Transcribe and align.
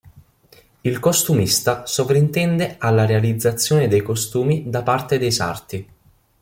Il 0.81 0.97
costumista 0.97 1.85
sovrintende 1.85 2.77
alla 2.79 3.05
realizzazione 3.05 3.87
dei 3.87 4.01
costumi 4.01 4.67
da 4.67 4.81
parte 4.81 5.19
dei 5.19 5.31
sarti. 5.31 5.89